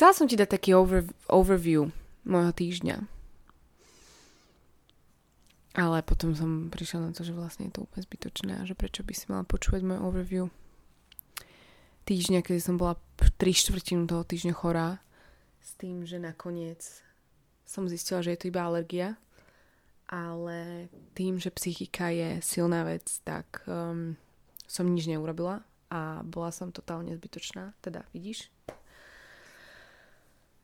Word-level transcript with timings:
Chcela 0.00 0.16
som 0.16 0.24
ti 0.24 0.32
dať 0.32 0.48
taký 0.56 0.72
over, 0.72 1.04
overview 1.28 1.92
môjho 2.24 2.56
týždňa. 2.56 3.04
Ale 5.76 6.00
potom 6.00 6.32
som 6.32 6.72
prišla 6.72 7.04
na 7.04 7.10
to, 7.12 7.20
že 7.20 7.36
vlastne 7.36 7.68
je 7.68 7.76
to 7.76 7.84
úplne 7.84 8.08
zbytočné 8.08 8.52
a 8.56 8.64
že 8.64 8.72
prečo 8.72 9.04
by 9.04 9.12
si 9.12 9.28
mala 9.28 9.44
počúvať 9.44 9.84
môj 9.84 10.00
overview 10.00 10.44
týždňa, 12.08 12.40
kedy 12.40 12.64
som 12.64 12.80
bola 12.80 12.96
tri 13.36 13.52
štvrtinu 13.52 14.08
toho 14.08 14.24
týždňa 14.24 14.56
chorá 14.56 15.04
s 15.60 15.76
tým, 15.76 16.08
že 16.08 16.16
nakoniec 16.16 16.80
som 17.68 17.84
zistila, 17.84 18.24
že 18.24 18.32
je 18.32 18.38
to 18.40 18.48
iba 18.48 18.64
alergia 18.64 19.20
ale 20.08 20.88
tým, 21.12 21.36
že 21.36 21.54
psychika 21.54 22.08
je 22.08 22.40
silná 22.40 22.88
vec, 22.88 23.04
tak 23.22 23.62
um, 23.68 24.16
som 24.64 24.88
nič 24.88 25.06
neurobila 25.06 25.62
a 25.92 26.24
bola 26.26 26.50
som 26.50 26.74
totálne 26.74 27.14
zbytočná. 27.14 27.78
Teda, 27.78 28.02
vidíš? 28.10 28.48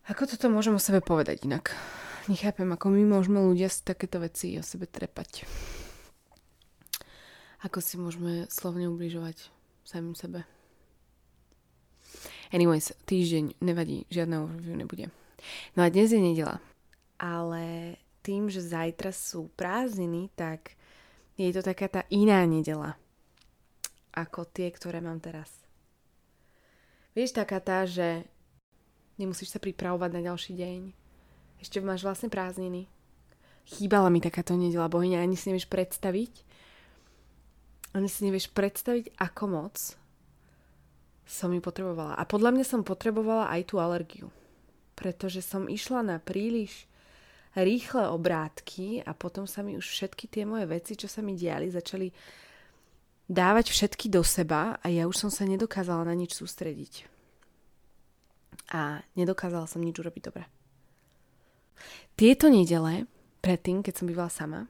Ako 0.06 0.22
toto 0.22 0.46
môžem 0.46 0.70
o 0.70 0.78
sebe 0.78 1.02
povedať 1.02 1.50
inak? 1.50 1.74
Nechápem, 2.30 2.70
ako 2.70 2.94
my 2.94 3.02
môžeme 3.10 3.42
ľudia 3.42 3.66
si 3.66 3.82
takéto 3.82 4.22
veci 4.22 4.54
o 4.54 4.62
sebe 4.62 4.86
trepať. 4.86 5.42
Ako 7.66 7.82
si 7.82 7.98
môžeme 7.98 8.46
slovne 8.46 8.86
ubližovať 8.86 9.50
samým 9.82 10.14
sebe. 10.14 10.46
Anyways, 12.54 12.94
týždeň 13.10 13.58
nevadí, 13.58 14.06
žiadne 14.06 14.46
overview 14.46 14.78
nebude. 14.78 15.06
No 15.74 15.82
a 15.82 15.90
dnes 15.90 16.14
je 16.14 16.22
nedela. 16.22 16.62
Ale 17.18 17.98
tým, 18.22 18.46
že 18.46 18.62
zajtra 18.62 19.10
sú 19.10 19.50
prázdniny, 19.58 20.30
tak 20.38 20.78
je 21.34 21.50
to 21.50 21.66
taká 21.66 21.90
tá 21.90 22.02
iná 22.14 22.46
nedela 22.46 22.94
ako 24.14 24.46
tie, 24.46 24.70
ktoré 24.70 25.02
mám 25.02 25.18
teraz. 25.18 25.50
Vieš, 27.18 27.42
taká 27.42 27.58
tá, 27.58 27.82
že 27.82 28.22
nemusíš 29.16 29.52
sa 29.52 29.60
pripravovať 29.60 30.10
na 30.12 30.20
ďalší 30.24 30.52
deň. 30.56 30.80
Ešte 31.60 31.80
máš 31.80 32.04
vlastne 32.04 32.28
prázdniny. 32.28 32.88
Chýbala 33.66 34.12
mi 34.12 34.22
takáto 34.22 34.54
nedela, 34.54 34.86
bohyňa, 34.86 35.18
ani 35.18 35.34
si 35.34 35.50
nevieš 35.50 35.66
predstaviť. 35.66 36.32
Ani 37.96 38.06
si 38.06 38.28
nevieš 38.28 38.52
predstaviť, 38.52 39.16
ako 39.18 39.44
moc 39.50 39.74
som 41.26 41.50
ju 41.50 41.58
potrebovala. 41.58 42.14
A 42.14 42.22
podľa 42.22 42.54
mňa 42.54 42.64
som 42.64 42.86
potrebovala 42.86 43.50
aj 43.50 43.74
tú 43.74 43.82
alergiu. 43.82 44.30
Pretože 44.94 45.42
som 45.42 45.66
išla 45.66 46.06
na 46.06 46.16
príliš 46.22 46.86
rýchle 47.56 48.06
obrátky 48.12 49.02
a 49.02 49.16
potom 49.16 49.48
sa 49.48 49.64
mi 49.64 49.74
už 49.74 49.88
všetky 49.88 50.28
tie 50.28 50.44
moje 50.44 50.68
veci, 50.68 50.92
čo 50.94 51.08
sa 51.08 51.24
mi 51.24 51.34
diali, 51.34 51.72
začali 51.72 52.12
dávať 53.26 53.72
všetky 53.74 54.06
do 54.12 54.22
seba 54.22 54.78
a 54.78 54.86
ja 54.86 55.08
už 55.08 55.26
som 55.26 55.30
sa 55.32 55.48
nedokázala 55.48 56.06
na 56.06 56.14
nič 56.14 56.36
sústrediť. 56.36 57.15
A 58.72 59.02
nedokázala 59.14 59.70
som 59.70 59.82
nič 59.82 59.96
urobiť 59.98 60.22
dobre. 60.26 60.44
Tieto 62.16 62.48
nedele, 62.48 63.04
predtým, 63.44 63.84
keď 63.84 63.94
som 63.94 64.08
bývala 64.08 64.32
sama, 64.32 64.66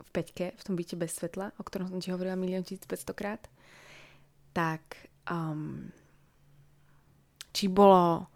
v 0.00 0.08
Peťke, 0.10 0.56
v 0.56 0.62
tom 0.64 0.74
byte 0.74 0.96
bez 0.96 1.16
svetla, 1.16 1.52
o 1.56 1.62
ktorom 1.62 1.88
som 1.92 2.00
ti 2.00 2.10
hovorila 2.10 2.36
milión 2.36 2.64
1500 2.64 3.12
krát, 3.12 3.48
tak 4.52 5.08
um, 5.28 5.92
či 7.52 7.68
bolo 7.68 8.28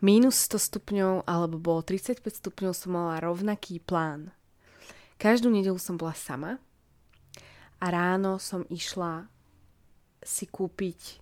minus 0.00 0.48
100 0.48 0.58
stupňov 0.58 1.14
alebo 1.28 1.60
bolo 1.60 1.80
35 1.84 2.24
stupňov 2.24 2.72
som 2.72 2.96
mala 2.96 3.20
rovnaký 3.20 3.78
plán. 3.84 4.32
Každú 5.20 5.52
nedelu 5.52 5.76
som 5.76 6.00
bola 6.00 6.16
sama 6.16 6.56
a 7.76 7.86
ráno 7.92 8.40
som 8.40 8.64
išla 8.72 9.28
si 10.24 10.48
kúpiť 10.48 11.20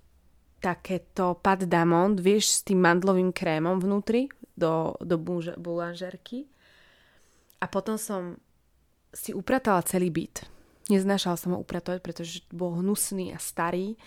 takéto 0.58 1.38
pad 1.38 1.66
damond, 1.70 2.18
vieš, 2.18 2.60
s 2.60 2.66
tým 2.66 2.82
mandlovým 2.82 3.30
krémom 3.30 3.78
vnútri 3.78 4.26
do, 4.58 4.98
do 4.98 5.16
boulanžerky. 5.58 6.50
A 7.58 7.66
potom 7.70 7.98
som 7.98 8.38
si 9.14 9.34
upratala 9.34 9.82
celý 9.86 10.10
byt. 10.10 10.46
Neznášala 10.88 11.36
som 11.36 11.52
ho 11.54 11.58
upratovať, 11.60 12.00
pretože 12.00 12.42
bol 12.48 12.80
hnusný 12.80 13.36
a 13.36 13.38
starý 13.38 13.98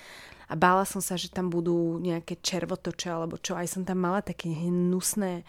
a 0.51 0.57
bála 0.57 0.84
som 0.84 1.00
sa, 1.00 1.16
že 1.16 1.31
tam 1.31 1.47
budú 1.47 1.95
nejaké 2.03 2.44
červotoče 2.44 3.07
alebo 3.07 3.40
čo. 3.40 3.56
Aj 3.56 3.63
som 3.69 3.88
tam 3.88 4.03
mala 4.03 4.19
také 4.19 4.51
hnusné 4.51 5.47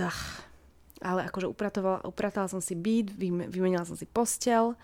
ach. 0.00 0.46
ale 1.02 1.26
akože 1.28 1.46
upratala, 1.50 2.00
upratala 2.06 2.48
som 2.48 2.62
si 2.62 2.72
byt, 2.72 3.12
vymenila 3.52 3.84
som 3.84 3.98
si 3.98 4.08
postel. 4.08 4.78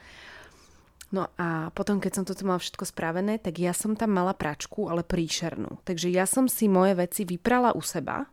No 1.15 1.31
a 1.39 1.71
potom, 1.71 2.03
keď 2.03 2.13
som 2.19 2.25
toto 2.27 2.43
mala 2.43 2.59
všetko 2.59 2.91
spravené, 2.91 3.39
tak 3.39 3.63
ja 3.63 3.71
som 3.71 3.95
tam 3.95 4.19
mala 4.19 4.35
pračku, 4.35 4.91
ale 4.91 5.07
príšernú. 5.07 5.79
Takže 5.87 6.11
ja 6.11 6.27
som 6.27 6.51
si 6.51 6.67
moje 6.67 6.99
veci 6.99 7.23
vyprala 7.23 7.71
u 7.71 7.83
seba 7.87 8.27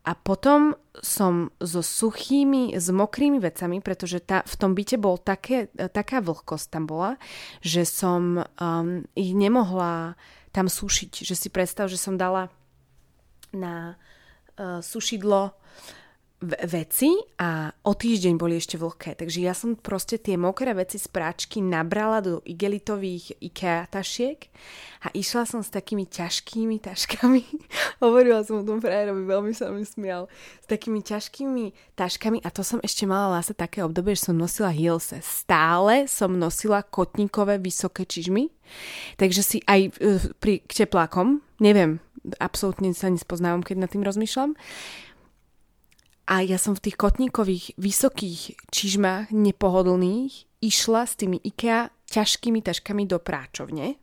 a 0.00 0.16
potom 0.16 0.72
som 1.04 1.52
so 1.60 1.84
suchými, 1.84 2.72
s 2.72 2.88
mokrými 2.88 3.36
vecami, 3.36 3.84
pretože 3.84 4.24
tá, 4.24 4.40
v 4.48 4.54
tom 4.56 4.72
byte 4.72 4.96
bol 4.96 5.20
také, 5.20 5.68
taká 5.92 6.24
vlhkosť 6.24 6.66
tam 6.72 6.88
bola, 6.88 7.20
že 7.60 7.84
som 7.84 8.40
um, 8.40 9.04
ich 9.12 9.36
nemohla 9.36 10.16
tam 10.56 10.72
sušiť. 10.72 11.20
Že 11.20 11.34
si 11.36 11.48
predstav, 11.52 11.92
že 11.92 12.00
som 12.00 12.16
dala 12.16 12.48
na 13.52 14.00
uh, 14.56 14.80
sušidlo 14.80 15.52
veci 16.40 17.12
a 17.36 17.68
o 17.84 17.92
týždeň 17.92 18.40
boli 18.40 18.56
ešte 18.56 18.80
vlhké. 18.80 19.12
Takže 19.12 19.38
ja 19.44 19.52
som 19.52 19.76
proste 19.76 20.16
tie 20.16 20.40
mokré 20.40 20.72
veci 20.72 20.96
z 20.96 21.04
práčky 21.12 21.60
nabrala 21.60 22.24
do 22.24 22.40
igelitových 22.48 23.36
IKEA 23.44 23.84
tašiek 23.92 24.48
a 25.04 25.12
išla 25.12 25.44
som 25.44 25.60
s 25.60 25.68
takými 25.68 26.08
ťažkými 26.08 26.80
taškami. 26.80 27.44
Hovorila 28.04 28.40
som 28.40 28.64
o 28.64 28.68
tom 28.68 28.80
frajerovi, 28.80 29.28
veľmi 29.28 29.52
sa 29.52 29.68
mi 29.68 29.84
smial. 29.84 30.32
S 30.64 30.66
takými 30.68 31.04
ťažkými 31.04 31.96
taškami 32.00 32.40
a 32.40 32.48
to 32.48 32.64
som 32.64 32.80
ešte 32.80 33.04
mala 33.04 33.36
vlastne 33.36 33.60
také 33.60 33.84
obdobie, 33.84 34.16
že 34.16 34.32
som 34.32 34.36
nosila 34.40 34.72
heelse. 34.72 35.20
Stále 35.20 36.08
som 36.08 36.32
nosila 36.32 36.80
kotníkové 36.80 37.60
vysoké 37.60 38.08
čižmy, 38.08 38.48
takže 39.20 39.42
si 39.44 39.58
aj 39.68 39.80
e, 40.00 40.16
pri, 40.40 40.64
k 40.64 40.84
teplákom, 40.84 41.44
neviem, 41.60 42.00
absolútne 42.40 42.92
sa 42.96 43.12
nespoznávam, 43.12 43.60
keď 43.60 43.76
nad 43.84 43.90
tým 43.92 44.04
rozmýšľam, 44.04 44.56
a 46.30 46.46
ja 46.46 46.62
som 46.62 46.78
v 46.78 46.86
tých 46.86 46.96
kotníkových 46.96 47.74
vysokých 47.74 48.70
čižmách 48.70 49.34
nepohodlných 49.34 50.62
išla 50.62 51.02
s 51.02 51.18
tými 51.18 51.42
IKEA 51.42 51.90
ťažkými 52.06 52.62
taškami 52.62 53.02
do 53.10 53.18
práčovne, 53.18 53.98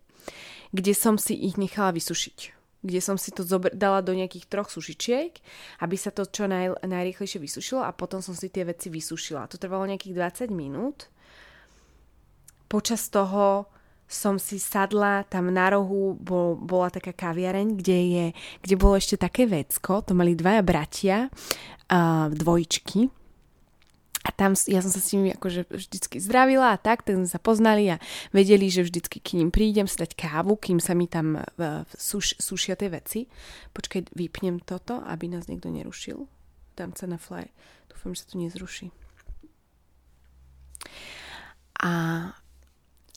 kde 0.76 0.92
som 0.92 1.16
si 1.16 1.40
ich 1.40 1.56
nechala 1.56 1.96
vysušiť. 1.96 2.52
Kde 2.84 3.00
som 3.00 3.16
si 3.16 3.32
to 3.32 3.48
zobr- 3.48 3.72
dala 3.72 4.04
do 4.04 4.12
nejakých 4.12 4.52
troch 4.52 4.68
sušičiek, 4.68 5.40
aby 5.80 5.96
sa 5.96 6.12
to 6.12 6.28
čo 6.28 6.52
naj- 6.52 6.84
najrýchlejšie 6.84 7.40
vysušilo 7.40 7.80
a 7.80 7.96
potom 7.96 8.20
som 8.20 8.36
si 8.36 8.52
tie 8.52 8.68
veci 8.68 8.92
vysušila. 8.92 9.48
To 9.48 9.56
trvalo 9.56 9.88
nejakých 9.88 10.52
20 10.52 10.52
minút. 10.52 11.08
Počas 12.68 13.08
toho 13.08 13.72
som 14.08 14.40
si 14.40 14.56
sadla, 14.58 15.28
tam 15.28 15.52
na 15.52 15.68
rohu 15.76 16.16
bol, 16.16 16.56
bola 16.56 16.88
taká 16.88 17.12
kaviareň, 17.12 17.76
kde, 17.76 18.00
je, 18.00 18.26
kde 18.64 18.76
bolo 18.80 18.96
ešte 18.96 19.20
také 19.20 19.44
vecko, 19.44 20.00
to 20.00 20.16
mali 20.16 20.34
dvaja 20.34 20.64
bratia, 20.64 21.28
uh, 21.28 22.32
dvojčky, 22.32 23.12
a 24.28 24.30
tam 24.36 24.60
ja 24.68 24.84
som 24.84 24.92
sa 24.92 25.00
s 25.00 25.16
nimi 25.16 25.32
akože 25.32 25.72
vždycky 25.72 26.20
zdravila 26.20 26.76
a 26.76 26.82
tak, 26.82 27.08
tak 27.08 27.16
sme 27.16 27.32
sa 27.32 27.40
poznali 27.40 27.88
a 27.96 28.02
vedeli, 28.36 28.68
že 28.68 28.84
vždycky 28.84 29.24
k 29.24 29.40
ním 29.40 29.56
prídem 29.56 29.88
si 29.88 29.96
dať 29.96 30.20
kávu, 30.20 30.60
kým 30.60 30.84
sa 30.84 30.92
mi 30.92 31.08
tam 31.08 31.40
uh, 31.40 31.88
suš, 31.96 32.36
sušia 32.36 32.76
tie 32.76 32.92
veci. 32.92 33.32
Počkaj, 33.72 34.12
vypnem 34.12 34.60
toto, 34.60 35.00
aby 35.08 35.32
nás 35.32 35.48
niekto 35.48 35.72
nerušil. 35.72 36.28
Dám 36.76 36.92
sa 37.00 37.08
na 37.08 37.16
fly. 37.16 37.48
Dúfam, 37.88 38.12
že 38.12 38.28
sa 38.28 38.36
to 38.36 38.44
nezruší. 38.44 38.92
A 41.80 41.92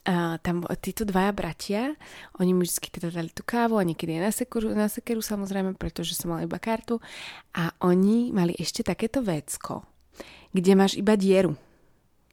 a 0.01 0.41
tam 0.41 0.65
títo 0.81 1.05
dvaja 1.05 1.33
bratia, 1.37 1.93
oni 2.41 2.57
mi 2.57 2.65
vždy 2.65 2.89
teda 2.89 3.09
dali 3.13 3.29
tú 3.29 3.45
kávu 3.45 3.77
a 3.77 3.85
niekedy 3.85 4.17
aj 4.17 4.23
na 4.25 4.33
sekeru, 4.33 4.67
na 4.73 4.89
sekeru 4.89 5.21
samozrejme, 5.21 5.77
pretože 5.77 6.17
som 6.17 6.33
mala 6.33 6.49
iba 6.49 6.57
kartu 6.57 7.05
a 7.53 7.69
oni 7.85 8.33
mali 8.33 8.57
ešte 8.57 8.81
takéto 8.81 9.21
vecko, 9.21 9.85
kde 10.57 10.73
máš 10.73 10.97
iba 10.97 11.21
dieru. 11.21 11.53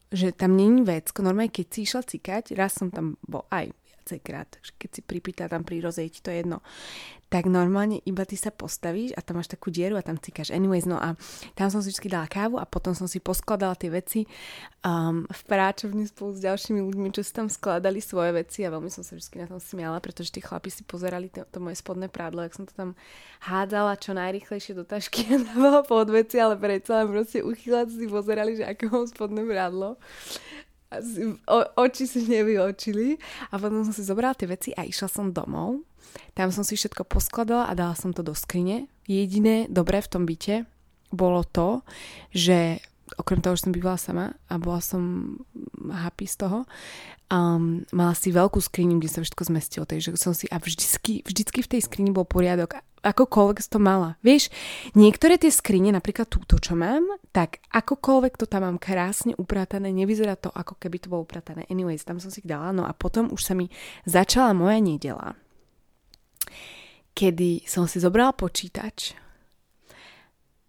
Že 0.08 0.32
tam 0.32 0.56
není 0.56 0.80
vecko, 0.80 1.20
normálne 1.20 1.52
keď 1.52 1.66
si 1.68 1.84
išla 1.84 2.02
cikať, 2.08 2.56
raz 2.56 2.80
som 2.80 2.88
tam 2.88 3.20
bol 3.28 3.44
aj 3.52 3.68
takže 4.16 4.72
keď 4.80 4.90
si 4.96 5.00
pripýta 5.04 5.44
tam 5.52 5.60
pri 5.60 5.84
rozejti, 5.84 6.24
to 6.24 6.32
je 6.32 6.40
jedno 6.40 6.64
tak 7.28 7.44
normálne 7.44 8.00
iba 8.08 8.24
ty 8.24 8.40
sa 8.40 8.48
postavíš 8.48 9.12
a 9.12 9.20
tam 9.20 9.36
máš 9.36 9.52
takú 9.52 9.68
dieru 9.68 10.00
a 10.00 10.02
tam 10.04 10.16
cikáš. 10.16 10.48
Anyways, 10.48 10.88
no 10.88 10.96
a 10.96 11.12
tam 11.52 11.68
som 11.68 11.84
si 11.84 11.92
vždy 11.92 12.08
dala 12.08 12.24
kávu 12.24 12.56
a 12.56 12.64
potom 12.64 12.96
som 12.96 13.04
si 13.04 13.20
poskladala 13.20 13.76
tie 13.76 13.92
veci 13.92 14.24
um, 14.80 15.28
v 15.28 15.42
práčovni 15.44 16.08
spolu 16.08 16.32
s 16.32 16.40
ďalšími 16.40 16.80
ľuďmi, 16.80 17.12
čo 17.12 17.20
si 17.20 17.32
tam 17.36 17.52
skladali 17.52 18.00
svoje 18.00 18.32
veci 18.32 18.64
a 18.64 18.72
veľmi 18.72 18.88
som 18.88 19.04
sa 19.04 19.12
vždy 19.12 19.44
na 19.44 19.46
tom 19.46 19.60
smiala, 19.60 20.00
pretože 20.00 20.32
tí 20.32 20.40
chlapi 20.40 20.72
si 20.72 20.88
pozerali 20.88 21.28
to, 21.28 21.44
to 21.52 21.60
moje 21.60 21.76
spodné 21.84 22.08
prádlo, 22.08 22.48
ak 22.48 22.56
som 22.56 22.64
to 22.64 22.72
tam 22.72 22.96
hádzala 23.44 24.00
čo 24.00 24.16
najrychlejšie 24.16 24.72
do 24.72 24.88
tašky 24.88 25.28
a 25.28 25.36
dávala 25.52 25.84
pod 25.84 26.08
veci, 26.08 26.40
ale 26.40 26.56
predsa 26.56 27.04
len 27.04 27.12
proste 27.12 27.44
uchyláci 27.44 28.00
si 28.00 28.06
pozerali, 28.08 28.56
že 28.56 28.64
aké 28.64 28.88
mám 28.88 29.04
spodné 29.04 29.44
prádlo 29.44 30.00
o, 31.46 31.58
oči 31.84 32.08
si 32.08 32.24
nevyočili 32.24 33.20
a 33.52 33.60
potom 33.60 33.84
som 33.84 33.92
si 33.92 34.02
zobrala 34.06 34.32
tie 34.32 34.48
veci 34.48 34.70
a 34.72 34.84
išla 34.88 35.08
som 35.08 35.32
domov 35.32 35.84
tam 36.34 36.48
som 36.54 36.64
si 36.64 36.78
všetko 36.78 37.04
poskladala 37.04 37.68
a 37.68 37.76
dala 37.76 37.94
som 37.98 38.14
to 38.14 38.24
do 38.24 38.32
skrine. 38.32 38.88
Jediné 39.04 39.66
dobré 39.68 40.00
v 40.00 40.10
tom 40.10 40.24
byte 40.24 40.64
bolo 41.12 41.44
to, 41.44 41.82
že 42.32 42.80
okrem 43.16 43.40
toho, 43.40 43.56
že 43.56 43.64
som 43.64 43.72
bývala 43.72 43.96
sama 43.96 44.36
a 44.52 44.54
bola 44.60 44.84
som 44.84 45.34
happy 45.92 46.26
z 46.28 46.46
toho, 46.46 46.58
um, 47.32 47.84
mala 47.92 48.14
si 48.16 48.32
veľkú 48.32 48.58
skriňu, 48.58 48.98
kde 48.98 49.10
sa 49.10 49.20
všetko 49.20 49.42
zmestilo, 49.48 49.84
takže 49.84 50.16
som 50.16 50.32
si 50.32 50.48
a 50.48 50.56
vždycky, 50.60 51.22
vždycky 51.24 51.60
v 51.64 51.70
tej 51.76 51.80
skrini 51.84 52.10
bol 52.10 52.24
poriadok, 52.24 52.80
akokoľvek 53.04 53.58
to 53.62 53.78
mala. 53.78 54.18
Vieš, 54.26 54.50
niektoré 54.98 55.38
tie 55.38 55.52
skrine, 55.52 55.94
napríklad 55.94 56.26
túto, 56.26 56.58
čo 56.58 56.74
mám, 56.74 57.06
tak 57.30 57.62
akokoľvek 57.70 58.34
to 58.34 58.46
tam 58.50 58.66
mám 58.66 58.78
krásne 58.80 59.38
upratané, 59.38 59.94
nevyzerá 59.94 60.34
to 60.34 60.50
ako 60.50 60.74
keby 60.80 60.98
to 60.98 61.12
bolo 61.12 61.22
upratané. 61.22 61.64
Anyways, 61.70 62.02
tam 62.02 62.18
som 62.18 62.32
si 62.32 62.42
ich 62.42 62.48
dala, 62.50 62.74
no 62.74 62.82
a 62.88 62.92
potom 62.96 63.30
už 63.30 63.40
sa 63.40 63.54
mi 63.54 63.70
začala 64.08 64.56
moja 64.56 64.82
nedela, 64.82 65.38
kedy 67.14 67.66
som 67.66 67.86
si 67.86 68.02
zobrala 68.02 68.34
počítač 68.34 69.14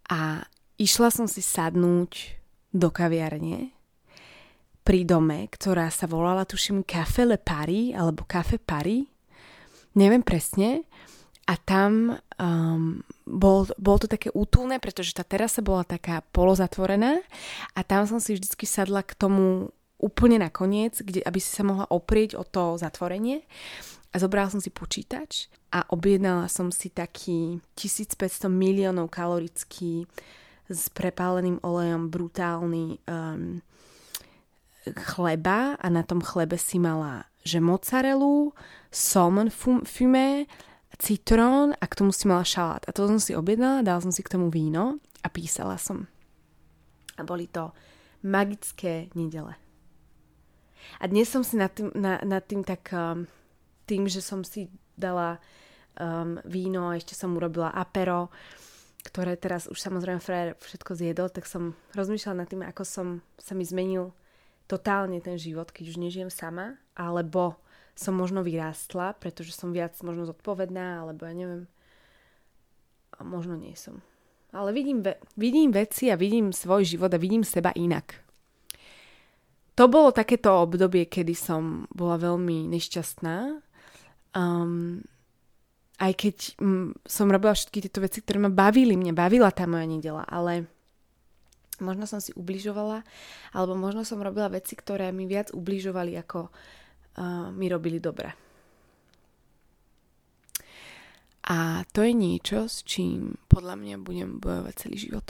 a 0.09 0.45
išla 0.77 1.09
som 1.13 1.25
si 1.29 1.41
sadnúť 1.41 2.37
do 2.73 2.89
kaviarne 2.93 3.78
pri 4.89 5.05
dome, 5.05 5.45
ktorá 5.53 5.93
sa 5.93 6.09
volala, 6.09 6.49
tuším, 6.49 6.81
Café 6.81 7.21
Le 7.21 7.37
Paris, 7.37 7.93
alebo 7.93 8.25
Café 8.25 8.57
Paris, 8.57 9.05
neviem 9.93 10.25
presne, 10.25 10.81
a 11.45 11.53
tam 11.61 12.17
um, 12.17 12.97
bol, 13.29 13.69
bol 13.77 13.97
to 14.01 14.09
také 14.09 14.33
útulné, 14.33 14.81
pretože 14.81 15.13
tá 15.13 15.21
terasa 15.21 15.61
bola 15.61 15.85
taká 15.85 16.25
polozatvorená. 16.33 17.21
A 17.77 17.85
tam 17.85 18.09
som 18.09 18.17
si 18.17 18.37
vždycky 18.37 18.65
sadla 18.69 19.05
k 19.05 19.13
tomu 19.13 19.73
úplne 20.01 20.41
na 20.41 20.49
koniec, 20.49 21.01
kde, 21.01 21.21
aby 21.21 21.37
si 21.41 21.53
sa 21.53 21.65
mohla 21.65 21.85
oprieť 21.89 22.37
o 22.37 22.45
to 22.45 22.77
zatvorenie. 22.77 23.45
A 24.09 24.21
zobrala 24.21 24.49
som 24.49 24.61
si 24.61 24.73
počítač 24.73 25.53
a 25.69 25.85
objednala 25.89 26.49
som 26.49 26.73
si 26.73 26.89
taký 26.89 27.61
1500 27.77 28.49
miliónov 28.49 29.09
kalorický 29.13 30.09
s 30.69 30.89
prepáleným 30.93 31.61
olejom 31.65 32.13
brutálny 32.13 33.01
um, 33.09 33.61
chleba 34.95 35.75
a 35.75 35.87
na 35.89 36.03
tom 36.03 36.21
chlebe 36.23 36.57
si 36.57 36.79
mala 36.79 37.29
že 37.43 37.59
mozzarelu, 37.63 38.53
salmon 38.91 39.49
fumé, 39.83 40.45
citrón 40.99 41.71
a 41.79 41.85
k 41.87 41.95
tomu 41.95 42.11
si 42.11 42.27
mala 42.27 42.43
šalát. 42.43 42.83
A 42.85 42.91
to 42.91 43.07
som 43.07 43.19
si 43.21 43.31
objednala, 43.31 43.85
dala 43.85 44.03
som 44.03 44.11
si 44.11 44.21
k 44.21 44.31
tomu 44.31 44.51
víno 44.51 44.99
a 45.23 45.27
písala 45.31 45.79
som. 45.79 46.05
A 47.15 47.23
boli 47.23 47.47
to 47.47 47.71
magické 48.21 49.07
nedele. 49.15 49.55
A 50.99 51.07
dnes 51.07 51.31
som 51.31 51.45
si 51.45 51.55
nad 51.55 51.71
tým, 51.71 51.91
na, 51.95 52.19
nad 52.27 52.43
tým 52.43 52.65
tak, 52.65 52.91
um, 52.91 53.23
tým, 53.87 54.09
že 54.11 54.19
som 54.19 54.43
si 54.43 54.67
dala 54.99 55.39
um, 55.95 56.35
víno 56.43 56.91
a 56.91 56.99
ešte 56.99 57.15
som 57.15 57.31
urobila 57.35 57.71
apero, 57.71 58.27
ktoré 59.07 59.39
teraz 59.39 59.71
už 59.71 59.79
samozrejme 59.79 60.19
Frér 60.19 60.59
všetko 60.59 60.91
zjedol, 60.91 61.31
tak 61.31 61.47
som 61.47 61.71
rozmýšľala 61.95 62.43
nad 62.43 62.47
tým, 62.51 62.63
ako 62.67 62.83
som 62.83 63.07
sa 63.39 63.55
mi 63.55 63.63
zmenil 63.63 64.11
totálne 64.69 65.17
ten 65.17 65.35
život, 65.41 65.73
keď 65.73 65.89
už 65.89 65.97
nežijem 65.97 66.29
sama, 66.29 66.77
alebo 66.93 67.57
som 67.97 68.13
možno 68.13 68.45
vyrástla, 68.45 69.17
pretože 69.17 69.51
som 69.51 69.73
viac 69.73 69.97
možno 70.05 70.29
zodpovedná, 70.29 71.03
alebo 71.03 71.25
ja 71.25 71.33
neviem, 71.33 71.65
a 73.17 73.25
možno 73.25 73.57
nie 73.57 73.75
som. 73.75 73.99
Ale 74.53 74.71
vidím, 74.71 75.01
ve- 75.01 75.19
vidím 75.35 75.73
veci 75.73 76.07
a 76.13 76.15
vidím 76.15 76.53
svoj 76.53 76.85
život 76.85 77.11
a 77.11 77.19
vidím 77.19 77.43
seba 77.43 77.73
inak. 77.75 78.15
To 79.75 79.91
bolo 79.91 80.15
takéto 80.15 80.53
obdobie, 80.63 81.07
kedy 81.07 81.35
som 81.35 81.87
bola 81.91 82.19
veľmi 82.19 82.67
nešťastná. 82.71 83.59
Um, 84.35 85.03
aj 85.99 86.11
keď 86.15 86.35
mm, 86.59 87.03
som 87.03 87.27
robila 87.27 87.51
všetky 87.55 87.87
tieto 87.87 87.99
veci, 87.99 88.23
ktoré 88.23 88.39
ma 88.39 88.51
bavili, 88.51 88.95
mne 88.95 89.11
bavila 89.11 89.51
tá 89.51 89.67
moja 89.67 89.87
nedela, 89.87 90.23
ale 90.27 90.67
možno 91.79 92.05
som 92.05 92.19
si 92.23 92.35
ubližovala, 92.35 93.03
alebo 93.55 93.73
možno 93.75 94.07
som 94.07 94.23
robila 94.23 94.51
veci, 94.51 94.77
ktoré 94.77 95.11
mi 95.11 95.25
viac 95.25 95.51
ubližovali, 95.51 96.15
ako 96.19 96.49
uh, 96.49 97.49
mi 97.51 97.67
robili 97.67 97.99
dobre. 97.99 98.31
A 101.49 101.81
to 101.89 102.05
je 102.05 102.13
niečo, 102.13 102.69
s 102.69 102.85
čím 102.85 103.33
podľa 103.49 103.73
mňa 103.73 103.95
budem 104.05 104.37
bojovať 104.37 104.73
celý 104.85 104.97
život. 105.01 105.27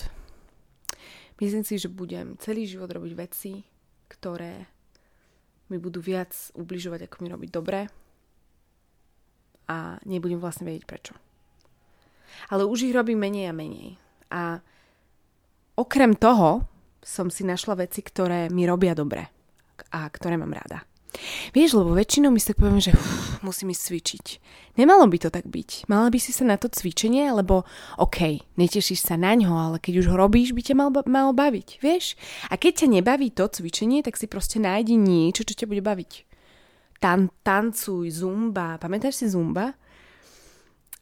Myslím 1.39 1.63
si, 1.63 1.79
že 1.79 1.87
budem 1.87 2.35
celý 2.43 2.67
život 2.67 2.91
robiť 2.91 3.13
veci, 3.15 3.63
ktoré 4.11 4.67
mi 5.71 5.77
budú 5.79 6.03
viac 6.03 6.35
ubližovať, 6.59 7.07
ako 7.07 7.15
mi 7.23 7.27
robiť 7.31 7.49
dobre 7.53 7.87
a 9.69 10.01
nebudem 10.03 10.41
vlastne 10.41 10.67
vedieť 10.67 10.83
prečo. 10.83 11.13
Ale 12.49 12.65
už 12.65 12.89
ich 12.89 12.95
robím 12.97 13.21
menej 13.21 13.53
a 13.53 13.53
menej. 13.53 13.95
A 14.33 14.59
okrem 15.79 16.13
toho 16.19 16.67
som 16.99 17.31
si 17.31 17.47
našla 17.47 17.79
veci, 17.79 18.03
ktoré 18.03 18.51
mi 18.51 18.67
robia 18.67 18.91
dobre 18.91 19.23
a 19.95 20.05
ktoré 20.11 20.35
mám 20.35 20.51
rada. 20.51 20.83
Vieš, 21.57 21.81
lebo 21.81 21.97
väčšinou 21.97 22.29
my 22.29 22.37
si 22.37 22.53
tak 22.53 22.61
poviem, 22.61 22.77
že 22.77 22.93
uf, 22.93 23.41
musím 23.41 23.73
ísť 23.73 23.81
cvičiť. 23.89 24.25
Nemalo 24.77 25.09
by 25.09 25.17
to 25.17 25.29
tak 25.33 25.49
byť. 25.49 25.89
Mala 25.89 26.13
by 26.13 26.19
si 26.21 26.29
sa 26.29 26.45
na 26.45 26.53
to 26.61 26.69
cvičenie, 26.69 27.25
lebo 27.33 27.65
OK, 27.97 28.45
netešíš 28.61 29.09
sa 29.09 29.17
na 29.17 29.33
ňo, 29.33 29.49
ale 29.49 29.77
keď 29.81 30.05
už 30.05 30.13
ho 30.13 30.15
robíš, 30.15 30.53
by 30.53 30.61
ťa 30.61 30.75
mal, 30.77 30.93
malo 31.09 31.33
baviť, 31.33 31.81
vieš? 31.81 32.13
A 32.53 32.61
keď 32.61 32.85
ťa 32.85 33.01
nebaví 33.01 33.33
to 33.33 33.49
cvičenie, 33.49 34.05
tak 34.05 34.21
si 34.21 34.29
proste 34.29 34.61
nájdi 34.61 35.01
niečo, 35.01 35.41
čo 35.41 35.57
ťa 35.57 35.65
bude 35.65 35.81
baviť 35.81 36.29
tan- 36.99 37.31
tancuj, 37.41 38.11
zumba. 38.11 38.77
Pamätáš 38.77 39.23
si 39.23 39.25
zumba? 39.31 39.73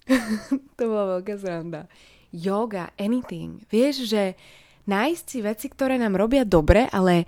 to 0.78 0.84
bola 0.88 1.20
veľká 1.20 1.36
sranda. 1.36 1.90
Yoga, 2.32 2.94
anything. 3.02 3.66
Vieš, 3.68 4.08
že 4.08 4.38
nájsť 4.88 5.26
si 5.28 5.40
veci, 5.44 5.68
ktoré 5.68 6.00
nám 6.00 6.16
robia 6.16 6.48
dobre, 6.48 6.88
ale 6.90 7.28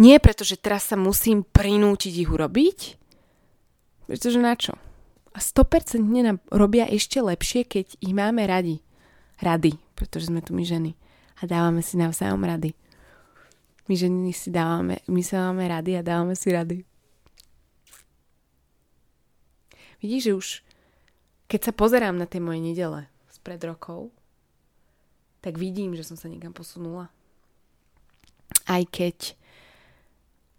nie 0.00 0.16
preto, 0.20 0.44
že 0.44 0.60
teraz 0.60 0.88
sa 0.88 0.96
musím 0.96 1.44
prinútiť 1.44 2.14
ich 2.24 2.30
urobiť, 2.30 2.78
pretože 4.08 4.38
na 4.40 4.54
čo? 4.56 4.76
A 5.30 5.38
100% 5.38 6.02
nám 6.02 6.42
robia 6.50 6.84
ešte 6.88 7.22
lepšie, 7.22 7.64
keď 7.64 7.86
ich 8.02 8.14
máme 8.14 8.44
radi. 8.44 8.82
Rady, 9.40 9.78
pretože 9.94 10.28
sme 10.28 10.42
tu 10.44 10.52
my 10.52 10.66
ženy. 10.66 10.92
A 11.40 11.48
dávame 11.48 11.80
si 11.80 11.96
navzájom 11.96 12.42
rady. 12.42 12.76
My 13.88 13.94
ženy 13.96 14.32
si 14.36 14.52
dávame, 14.52 15.00
my 15.08 15.22
sa 15.24 15.48
máme 15.48 15.66
rady 15.66 15.96
a 15.96 16.02
dávame 16.04 16.34
si 16.36 16.52
rady. 16.52 16.84
Vidíš, 20.00 20.22
že 20.22 20.32
už 20.32 20.48
keď 21.50 21.60
sa 21.66 21.72
pozerám 21.74 22.14
na 22.14 22.30
tie 22.30 22.38
moje 22.38 22.62
nedele 22.62 23.10
spred 23.26 23.58
rokov, 23.66 24.14
tak 25.40 25.56
vidím, 25.56 25.96
že 25.96 26.04
som 26.04 26.16
sa 26.16 26.28
niekam 26.28 26.52
posunula. 26.52 27.08
Aj 28.68 28.82
keď 28.84 29.36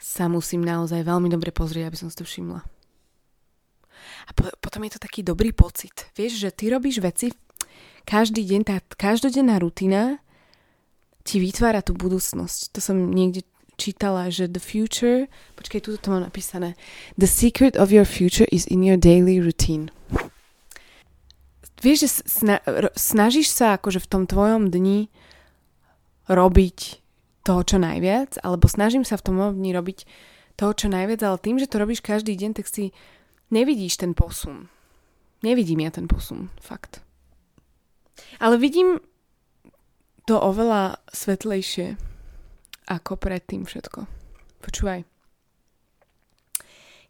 sa 0.01 0.25
musím 0.25 0.65
naozaj 0.65 1.05
veľmi 1.05 1.29
dobre 1.29 1.53
pozrieť, 1.53 1.85
aby 1.87 1.97
som 1.97 2.09
si 2.09 2.17
to 2.17 2.25
všimla. 2.25 2.65
A 4.25 4.31
po, 4.33 4.49
potom 4.57 4.81
je 4.85 4.97
to 4.97 5.03
taký 5.05 5.21
dobrý 5.21 5.53
pocit. 5.53 6.09
Vieš, 6.17 6.41
že 6.41 6.49
ty 6.49 6.73
robíš 6.73 6.97
veci, 7.05 7.29
každý 8.03 8.41
deň, 8.41 8.61
tá 8.65 8.81
každodenná 8.97 9.61
rutina 9.61 10.17
ti 11.21 11.37
vytvára 11.37 11.85
tú 11.85 11.93
budúcnosť. 11.93 12.73
To 12.73 12.79
som 12.81 12.97
niekde 12.97 13.45
čítala, 13.77 14.29
že 14.33 14.49
the 14.49 14.61
future, 14.61 15.29
počkej, 15.57 15.85
tu 15.85 15.97
to 15.97 16.09
mám 16.09 16.25
napísané, 16.25 16.73
the 17.17 17.29
secret 17.29 17.77
of 17.77 17.93
your 17.93 18.05
future 18.05 18.49
is 18.49 18.65
in 18.69 18.81
your 18.81 18.97
daily 18.97 19.37
routine. 19.37 19.93
Vieš, 21.81 21.97
že 22.05 22.09
sna- 22.29 22.63
snažíš 22.93 23.49
sa 23.51 23.75
akože 23.75 23.99
v 24.05 24.09
tom 24.09 24.23
tvojom 24.29 24.69
dni 24.69 25.09
robiť 26.29 27.01
toho, 27.41 27.61
čo 27.65 27.81
najviac, 27.81 28.37
alebo 28.45 28.69
snažím 28.69 29.01
sa 29.01 29.17
v 29.17 29.25
tom 29.25 29.35
dni 29.41 29.73
robiť 29.73 30.05
toho, 30.61 30.77
čo 30.77 30.87
najviac, 30.93 31.25
ale 31.25 31.41
tým, 31.41 31.57
že 31.57 31.65
to 31.65 31.81
robíš 31.81 32.05
každý 32.05 32.37
deň, 32.37 32.61
tak 32.61 32.69
si 32.69 32.93
nevidíš 33.49 33.97
ten 33.97 34.13
posun. 34.13 34.69
Nevidím 35.41 35.81
ja 35.81 35.89
ten 35.89 36.05
posun, 36.05 36.53
fakt. 36.61 37.01
Ale 38.37 38.61
vidím 38.61 39.01
to 40.29 40.37
oveľa 40.37 41.01
svetlejšie 41.09 41.97
ako 42.85 43.17
predtým 43.17 43.65
všetko. 43.65 44.05
Počúvaj. 44.61 45.01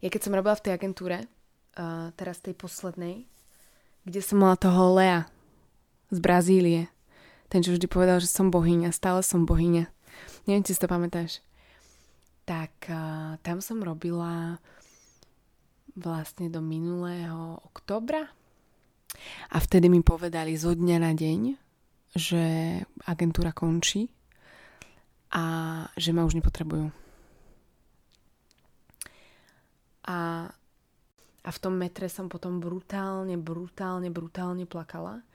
Ja 0.00 0.08
keď 0.08 0.20
som 0.24 0.32
robila 0.34 0.56
v 0.56 0.64
tej 0.64 0.72
agentúre, 0.80 1.28
uh, 1.28 2.10
teraz 2.16 2.40
tej 2.40 2.56
poslednej, 2.56 3.28
kde 4.02 4.20
som 4.20 4.42
mala 4.42 4.58
toho 4.58 4.98
Lea 4.98 5.30
z 6.10 6.18
Brazílie, 6.18 6.90
ten, 7.52 7.60
čo 7.60 7.76
vždy 7.76 7.86
povedal, 7.86 8.18
že 8.18 8.28
som 8.28 8.48
bohyňa, 8.48 8.90
stále 8.96 9.20
som 9.20 9.44
bohyňa. 9.44 9.84
Neviem, 10.48 10.64
či 10.64 10.74
si 10.74 10.80
to 10.82 10.88
pamätáš. 10.90 11.44
Tak 12.48 12.72
uh, 12.90 13.38
tam 13.44 13.62
som 13.62 13.84
robila 13.84 14.58
vlastne 15.92 16.48
do 16.48 16.64
minulého 16.64 17.60
oktobra 17.68 18.24
a 19.52 19.56
vtedy 19.60 19.92
mi 19.92 20.00
povedali 20.00 20.56
zo 20.56 20.72
dňa 20.72 20.96
na 20.96 21.12
deň, 21.12 21.40
že 22.16 22.44
agentúra 23.04 23.52
končí 23.52 24.08
a 25.32 25.44
že 25.96 26.12
ma 26.16 26.24
už 26.24 26.40
nepotrebujú. 26.40 26.88
A, 30.08 30.48
a 31.42 31.48
v 31.50 31.58
tom 31.58 31.74
metre 31.74 32.06
som 32.06 32.30
potom 32.30 32.62
brutálne, 32.62 33.34
brutálne, 33.34 34.08
brutálne 34.14 34.64
plakala. 34.66 35.26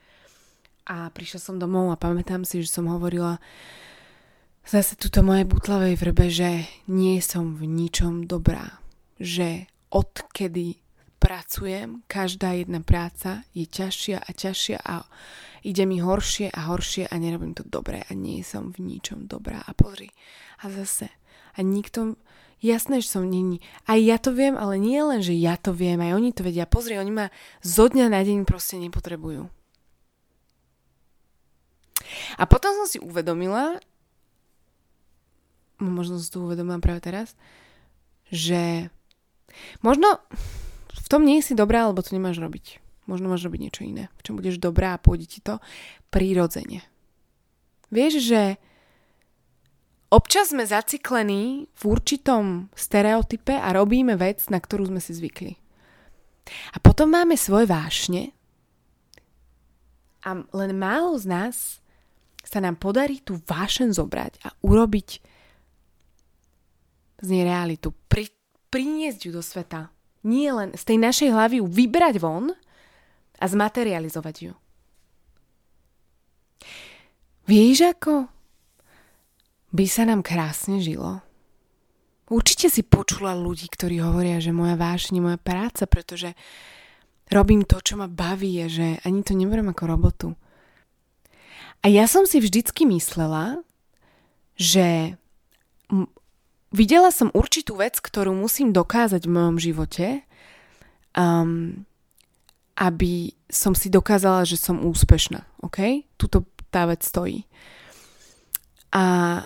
A 0.88 1.12
prišla 1.12 1.40
som 1.44 1.56
domov 1.60 1.92
a 1.92 2.00
pamätám 2.00 2.48
si, 2.48 2.64
že 2.64 2.72
som 2.72 2.88
hovorila 2.88 3.44
zase 4.64 4.96
tuto 4.96 5.20
mojej 5.20 5.44
butlavej 5.44 6.00
vrbe, 6.00 6.32
že 6.32 6.64
nie 6.88 7.20
som 7.20 7.60
v 7.60 7.68
ničom 7.68 8.24
dobrá. 8.24 8.80
Že 9.20 9.68
odkedy 9.92 10.80
pracujem, 11.20 12.08
každá 12.08 12.56
jedna 12.56 12.80
práca 12.80 13.44
je 13.52 13.68
ťažšia 13.68 14.24
a 14.24 14.30
ťažšia 14.32 14.78
a 14.80 15.04
ide 15.68 15.84
mi 15.84 16.00
horšie 16.00 16.56
a 16.56 16.72
horšie 16.72 17.12
a 17.12 17.16
nerobím 17.20 17.52
to 17.52 17.68
dobre 17.68 18.08
a 18.08 18.12
nie 18.16 18.46
som 18.48 18.72
v 18.72 18.96
ničom 18.96 19.28
dobrá. 19.28 19.60
A 19.68 19.76
pozri, 19.76 20.08
a 20.64 20.72
zase, 20.72 21.12
a 21.58 21.66
nikto, 21.66 22.16
jasné, 22.62 23.02
že 23.02 23.10
som 23.10 23.26
není. 23.26 23.60
Aj 23.90 23.98
ja 23.98 24.22
to 24.22 24.30
viem, 24.30 24.54
ale 24.54 24.78
nie 24.78 25.02
len, 25.02 25.26
že 25.26 25.34
ja 25.34 25.58
to 25.58 25.74
viem, 25.74 25.98
aj 25.98 26.14
oni 26.14 26.30
to 26.32 26.46
vedia. 26.46 26.70
Pozri, 26.70 27.02
oni 27.02 27.12
ma 27.12 27.26
zo 27.66 27.90
dňa 27.90 28.14
na 28.14 28.22
deň 28.22 28.46
proste 28.46 28.78
nepotrebujú. 28.78 29.50
A 32.38 32.44
potom 32.48 32.72
som 32.78 32.88
si 32.88 33.02
uvedomila, 33.02 33.82
možno 35.82 36.22
si 36.22 36.30
to 36.32 36.46
uvedomila 36.46 36.80
práve 36.80 37.04
teraz, 37.04 37.36
že 38.32 38.94
možno 39.84 40.22
v 40.94 41.08
tom 41.08 41.24
nie 41.24 41.44
si 41.44 41.56
dobrá, 41.56 41.88
alebo 41.88 42.04
to 42.04 42.16
nemáš 42.16 42.40
robiť. 42.40 42.80
Možno 43.08 43.32
máš 43.32 43.48
robiť 43.48 43.60
niečo 43.64 43.88
iné, 43.88 44.12
v 44.20 44.24
čom 44.24 44.36
budeš 44.36 44.60
dobrá 44.60 44.96
a 44.96 45.02
pôjde 45.02 45.26
ti 45.32 45.40
to 45.40 45.64
prírodzene. 46.12 46.84
Vieš, 47.88 48.20
že 48.20 48.42
občas 50.10 50.56
sme 50.56 50.64
zaciklení 50.64 51.68
v 51.72 51.82
určitom 51.84 52.72
stereotype 52.74 53.56
a 53.56 53.74
robíme 53.76 54.16
vec, 54.16 54.48
na 54.48 54.60
ktorú 54.60 54.92
sme 54.92 55.02
si 55.04 55.16
zvykli. 55.16 55.54
A 56.72 56.80
potom 56.80 57.12
máme 57.12 57.36
svoje 57.36 57.68
vášne 57.68 58.32
a 60.24 60.44
len 60.52 60.72
málo 60.76 61.16
z 61.16 61.26
nás 61.28 61.56
sa 62.44 62.64
nám 62.64 62.80
podarí 62.80 63.20
tú 63.20 63.40
vášen 63.44 63.92
zobrať 63.92 64.40
a 64.48 64.56
urobiť 64.64 65.10
z 67.18 67.28
nej 67.28 67.44
realitu, 67.44 67.92
pri, 68.08 68.32
priniesť 68.72 69.20
ju 69.28 69.32
do 69.36 69.44
sveta. 69.44 69.92
Nie 70.24 70.56
len 70.56 70.72
z 70.76 70.84
tej 70.84 70.98
našej 71.00 71.30
hlavy 71.32 71.56
ju 71.60 71.66
vybrať 71.68 72.16
von 72.20 72.52
a 73.38 73.46
zmaterializovať 73.46 74.36
ju. 74.48 74.54
Vieš, 77.48 77.96
ako 77.96 78.28
by 79.72 79.86
sa 79.88 80.08
nám 80.08 80.24
krásne 80.24 80.80
žilo? 80.80 81.24
Určite 82.28 82.68
si 82.68 82.84
počula 82.84 83.32
ľudí, 83.32 83.72
ktorí 83.72 84.04
hovoria, 84.04 84.44
že 84.44 84.52
moja 84.52 84.76
vášň 84.76 85.20
je 85.20 85.24
moja 85.24 85.40
práca, 85.40 85.88
pretože 85.88 86.36
robím 87.32 87.64
to, 87.64 87.80
čo 87.80 87.96
ma 87.96 88.12
baví 88.12 88.60
a 88.64 88.68
že 88.68 89.00
ani 89.08 89.24
to 89.24 89.32
neberiem 89.32 89.72
ako 89.72 89.84
robotu. 89.88 90.28
A 91.84 91.88
ja 91.88 92.04
som 92.04 92.28
si 92.28 92.44
vždycky 92.44 92.84
myslela, 92.84 93.64
že 94.60 95.16
videla 96.76 97.14
som 97.16 97.32
určitú 97.32 97.80
vec, 97.80 97.96
ktorú 98.02 98.36
musím 98.36 98.76
dokázať 98.76 99.24
v 99.24 99.32
mojom 99.32 99.56
živote, 99.62 100.28
um, 101.16 101.86
aby 102.76 103.32
som 103.48 103.72
si 103.72 103.88
dokázala, 103.88 104.44
že 104.44 104.60
som 104.60 104.84
úspešná. 104.84 105.48
OK? 105.64 106.04
Tuto 106.20 106.44
tá 106.68 106.84
vec 106.86 107.08
stojí. 107.08 107.48
A 108.98 109.04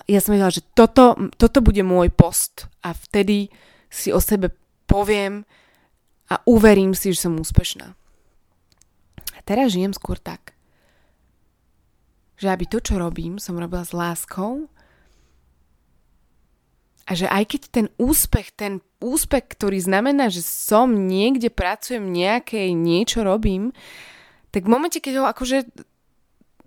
ja 0.07 0.19
som 0.23 0.31
vedela, 0.31 0.53
že 0.53 0.63
toto, 0.71 1.19
toto 1.35 1.59
bude 1.59 1.83
môj 1.83 2.07
post 2.07 2.71
a 2.79 2.95
vtedy 2.95 3.51
si 3.91 4.15
o 4.15 4.23
sebe 4.23 4.55
poviem 4.87 5.43
a 6.31 6.39
uverím 6.47 6.95
si, 6.95 7.11
že 7.11 7.27
som 7.27 7.35
úspešná. 7.35 7.91
A 9.35 9.39
teraz 9.43 9.75
žijem 9.75 9.91
skôr 9.91 10.15
tak 10.15 10.55
že 12.41 12.49
aby 12.49 12.65
to, 12.65 12.81
čo 12.81 12.97
robím, 12.97 13.37
som 13.37 13.53
robila 13.53 13.85
s 13.85 13.93
láskou 13.93 14.65
a 17.05 17.13
že 17.13 17.29
aj 17.29 17.43
keď 17.45 17.61
ten 17.69 17.87
úspech, 18.01 18.57
ten 18.57 18.81
úspech, 18.97 19.45
ktorý 19.53 19.77
znamená, 19.77 20.33
že 20.33 20.41
som 20.41 20.89
niekde 21.05 21.53
pracujem, 21.53 22.09
nejaké 22.09 22.73
niečo 22.73 23.21
robím, 23.21 23.69
tak 24.49 24.65
v 24.65 24.73
momente, 24.73 24.97
keď 24.97 25.21
ho 25.21 25.25
akože 25.29 25.69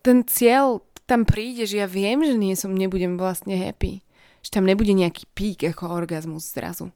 ten 0.06 0.22
cieľ 0.30 0.78
tam 1.04 1.28
príde, 1.28 1.68
že 1.68 1.84
ja 1.84 1.88
viem, 1.88 2.24
že 2.24 2.36
nie 2.36 2.56
som, 2.56 2.72
nebudem 2.72 3.20
vlastne 3.20 3.56
happy. 3.56 4.00
Že 4.44 4.60
tam 4.60 4.64
nebude 4.68 4.92
nejaký 4.92 5.28
pík 5.32 5.64
ako 5.72 5.92
orgazmus 5.92 6.48
zrazu. 6.52 6.92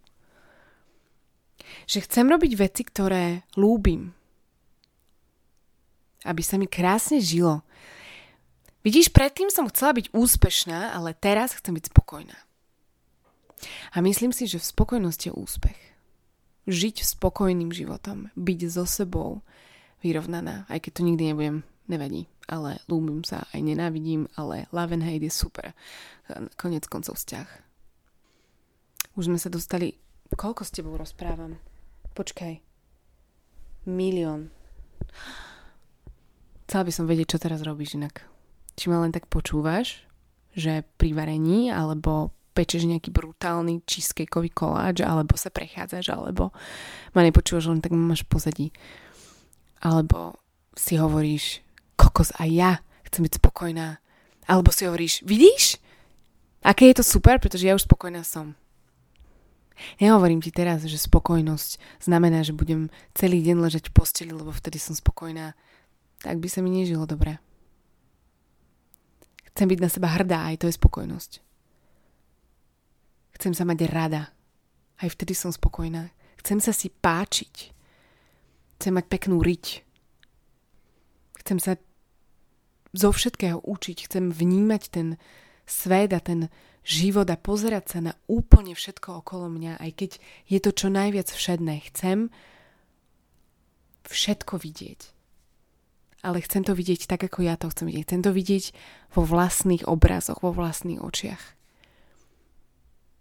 Že 1.89 2.05
chcem 2.09 2.27
robiť 2.29 2.53
veci, 2.57 2.83
ktoré 2.85 3.45
lúbim. 3.57 4.13
Aby 6.25 6.43
sa 6.45 6.57
mi 6.57 6.69
krásne 6.69 7.21
žilo. 7.21 7.65
Vidíš, 8.85 9.13
predtým 9.13 9.53
som 9.53 9.69
chcela 9.69 9.97
byť 9.97 10.13
úspešná, 10.17 10.97
ale 10.97 11.13
teraz 11.13 11.53
chcem 11.57 11.77
byť 11.77 11.93
spokojná. 11.93 12.39
A 13.93 14.01
myslím 14.01 14.33
si, 14.33 14.47
že 14.47 14.63
v 14.63 14.71
spokojnosti 14.71 15.29
je 15.29 15.35
úspech. 15.35 15.81
Žiť 16.69 17.05
spokojným 17.05 17.73
životom, 17.73 18.33
byť 18.37 18.61
so 18.69 18.85
sebou 18.85 19.41
vyrovnaná, 20.05 20.69
aj 20.71 20.85
keď 20.85 20.93
to 20.95 21.03
nikdy 21.05 21.23
nebudem, 21.33 21.57
nevadí, 21.91 22.31
ale 22.49 22.81
ľúbim 22.89 23.23
sa, 23.23 23.47
aj 23.53 23.61
nenávidím, 23.61 24.27
ale 24.35 24.67
love 24.73 24.91
and 24.91 25.05
hate 25.05 25.23
je 25.23 25.33
super. 25.33 25.77
Konec 26.57 26.89
koncov 26.89 27.21
vzťah. 27.21 27.49
Už 29.15 29.29
sme 29.29 29.37
sa 29.37 29.53
dostali... 29.53 29.95
Koľko 30.29 30.65
s 30.65 30.75
tebou 30.75 30.97
rozprávam? 30.97 31.57
Počkaj. 32.13 32.61
Milión. 33.89 34.53
Chcela 36.69 36.85
by 36.85 36.93
som 36.93 37.09
vedieť, 37.09 37.37
čo 37.37 37.39
teraz 37.41 37.65
robíš 37.65 37.97
inak 37.97 38.29
či 38.79 38.87
ma 38.87 39.03
len 39.03 39.11
tak 39.11 39.27
počúvaš, 39.27 40.07
že 40.55 40.87
pri 41.03 41.11
varení 41.19 41.75
alebo 41.75 42.31
pečeš 42.55 42.87
nejaký 42.87 43.11
brutálny 43.11 43.83
cheesecakeový 43.83 44.55
koláč, 44.55 45.03
alebo 45.03 45.35
sa 45.35 45.51
prechádzaš, 45.51 46.15
alebo 46.15 46.55
ma 47.15 47.27
nepočúvaš, 47.27 47.71
len 47.71 47.83
tak 47.83 47.95
máš 47.95 48.23
pozadí. 48.27 48.71
Alebo 49.83 50.39
si 50.79 50.99
hovoríš, 50.99 51.63
kokos 51.99 52.31
aj 52.39 52.49
ja 52.55 52.71
chcem 53.11 53.27
byť 53.27 53.43
spokojná. 53.43 53.99
Alebo 54.47 54.71
si 54.71 54.87
hovoríš, 54.87 55.27
vidíš? 55.27 55.83
Aké 56.63 56.89
je 56.89 57.03
to 57.03 57.05
super, 57.05 57.43
pretože 57.43 57.67
ja 57.67 57.75
už 57.75 57.85
spokojná 57.85 58.23
som. 58.23 58.55
Nehovorím 60.03 60.43
ti 60.43 60.51
teraz, 60.51 60.83
že 60.83 60.99
spokojnosť 60.99 62.03
znamená, 62.03 62.43
že 62.43 62.57
budem 62.57 62.91
celý 63.15 63.43
deň 63.43 63.57
ležať 63.63 63.85
v 63.91 63.95
posteli, 63.95 64.33
lebo 64.35 64.51
vtedy 64.51 64.79
som 64.79 64.95
spokojná. 64.95 65.55
Tak 66.23 66.43
by 66.43 66.49
sa 66.51 66.63
mi 66.63 66.71
nežilo 66.75 67.07
dobre. 67.07 67.39
Chcem 69.55 69.71
byť 69.71 69.79
na 69.79 69.91
seba 69.91 70.09
hrdá, 70.11 70.39
aj 70.51 70.63
to 70.63 70.67
je 70.67 70.75
spokojnosť. 70.75 71.33
Chcem 73.39 73.53
sa 73.55 73.63
mať 73.63 73.87
rada, 73.87 74.35
aj 74.99 75.15
vtedy 75.15 75.35
som 75.35 75.55
spokojná. 75.55 76.11
Chcem 76.43 76.59
sa 76.59 76.75
si 76.75 76.91
páčiť. 76.91 77.71
Chcem 78.79 78.93
mať 78.95 79.07
peknú 79.07 79.43
riť. 79.43 79.87
Chcem 81.43 81.59
sa 81.63 81.79
zo 82.93 83.11
všetkého 83.13 83.61
učiť. 83.61 84.09
Chcem 84.09 84.31
vnímať 84.33 84.83
ten 84.89 85.09
svet 85.69 86.13
a 86.17 86.21
ten 86.21 86.49
život 86.87 87.29
a 87.29 87.37
pozerať 87.37 87.85
sa 87.87 87.99
na 88.01 88.13
úplne 88.31 88.73
všetko 88.73 89.21
okolo 89.25 89.53
mňa, 89.53 89.81
aj 89.81 89.91
keď 89.93 90.11
je 90.49 90.59
to 90.63 90.71
čo 90.73 90.89
najviac 90.89 91.29
všedné. 91.29 91.85
Chcem 91.93 92.33
všetko 94.09 94.57
vidieť 94.57 95.19
ale 96.23 96.43
chcem 96.43 96.67
to 96.67 96.75
vidieť 96.75 97.07
tak, 97.07 97.23
ako 97.31 97.47
ja 97.47 97.55
to 97.55 97.71
chcem 97.71 97.87
vidieť. 97.87 98.05
Chcem 98.11 98.23
to 98.27 98.35
vidieť 98.35 98.65
vo 99.15 99.23
vlastných 99.23 99.87
obrazoch, 99.87 100.43
vo 100.43 100.51
vlastných 100.51 100.99
očiach. 100.99 101.43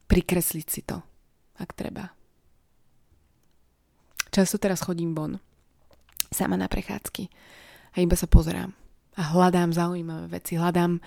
Prikresliť 0.09 0.67
si 0.67 0.81
to, 0.81 1.05
ak 1.62 1.77
treba. 1.77 2.09
Často 4.33 4.57
teraz 4.57 4.81
chodím 4.81 5.13
von, 5.13 5.38
sama 6.33 6.57
na 6.57 6.65
prechádzky 6.65 7.29
a 7.93 7.97
iba 8.01 8.17
sa 8.17 8.25
pozerám 8.25 8.87
a 9.17 9.21
hľadám 9.33 9.74
zaujímavé 9.74 10.29
veci, 10.29 10.62
hľadám 10.62 11.01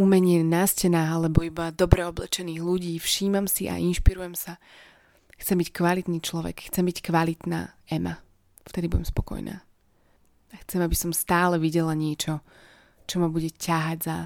umenie 0.00 0.40
na 0.40 0.64
stenách 0.64 1.20
alebo 1.20 1.44
iba 1.44 1.68
dobre 1.68 2.08
oblečených 2.08 2.60
ľudí, 2.64 2.96
všímam 2.96 3.44
si 3.44 3.68
a 3.68 3.76
inšpirujem 3.76 4.32
sa. 4.32 4.56
Chcem 5.36 5.60
byť 5.60 5.68
kvalitný 5.76 6.24
človek, 6.24 6.72
chcem 6.72 6.88
byť 6.88 7.04
kvalitná 7.04 7.76
Ema. 7.92 8.16
Vtedy 8.64 8.88
budem 8.88 9.04
spokojná. 9.04 9.60
A 10.50 10.56
chcem, 10.64 10.80
aby 10.80 10.96
som 10.96 11.12
stále 11.12 11.60
videla 11.60 11.92
niečo, 11.92 12.40
čo 13.04 13.20
ma 13.20 13.28
bude 13.28 13.52
ťahať 13.52 13.98
za 14.00 14.16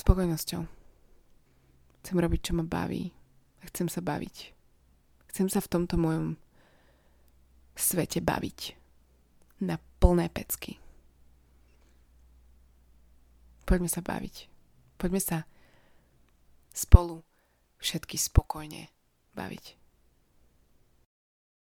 spokojnosťou. 0.00 0.62
Chcem 2.00 2.16
robiť, 2.16 2.40
čo 2.40 2.52
ma 2.56 2.64
baví. 2.64 3.12
A 3.60 3.68
chcem 3.68 3.92
sa 3.92 4.00
baviť. 4.00 4.56
Chcem 5.28 5.52
sa 5.52 5.60
v 5.60 5.68
tomto 5.68 6.00
mojom 6.00 6.40
svete 7.76 8.24
baviť. 8.24 8.79
Na 9.60 9.76
plné 10.00 10.28
pecky. 10.32 10.80
Poďme 13.68 13.88
sa 13.88 14.02
baviť. 14.02 14.50
Poďme 14.98 15.20
sa 15.20 15.38
spolu 16.74 17.22
všetky 17.80 18.18
spokojne 18.20 18.88
baviť. 19.32 19.79